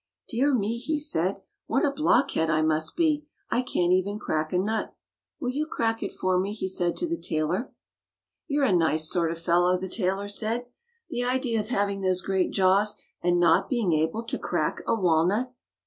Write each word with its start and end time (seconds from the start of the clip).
"Dear 0.27 0.51
me," 0.55 0.79
he 0.79 0.97
said, 0.97 1.43
"what 1.67 1.85
a 1.85 1.91
blockhead 1.91 2.49
I 2.49 2.63
must 2.63 2.95
be! 2.97 3.27
I 3.51 3.61
can't 3.61 3.93
even 3.93 4.17
crack 4.17 4.51
a 4.51 4.57
nut. 4.57 4.95
Will 5.39 5.51
you 5.51 5.67
crack 5.67 6.01
it 6.01 6.11
for 6.11 6.39
me.^" 6.39 6.55
he 6.55 6.67
said 6.67 6.97
to 6.97 7.07
the 7.07 7.21
tailor. 7.21 7.71
"You're 8.47 8.63
a 8.65 8.73
nice 8.75 9.07
sort 9.11 9.29
of 9.29 9.37
fellow," 9.39 9.77
the 9.77 9.87
tailor 9.87 10.27
said. 10.27 10.65
"The 11.11 11.23
idea 11.23 11.59
of 11.59 11.67
having 11.67 12.01
those 12.01 12.21
great 12.23 12.49
jaws 12.49 12.95
and 13.21 13.39
not 13.39 13.69
being 13.69 13.93
able 13.93 14.23
to 14.23 14.39
crack 14.39 14.81
a 14.87 14.95
walnut!" 14.95 15.53